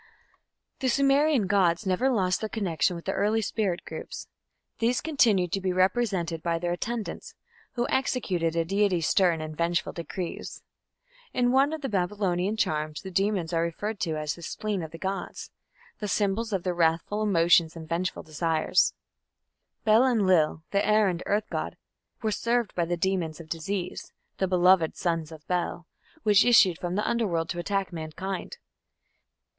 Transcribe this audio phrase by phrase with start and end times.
[0.79, 4.27] The Sumerian gods never lost their connection with the early spirit groups.
[4.79, 7.35] These continued to be represented by their attendants,
[7.73, 10.63] who executed a deity's stern and vengeful decrees.
[11.33, 14.89] In one of the Babylonian charms the demons are referred to as "the spleen of
[14.89, 15.51] the gods"
[15.99, 18.95] the symbols of their wrathful emotions and vengeful desires.
[19.83, 21.77] Bel Enlil, the air and earth god,
[22.23, 25.85] was served by the demons of disease, "the beloved sons of Bel",
[26.23, 28.57] which issued from the Underworld to attack mankind.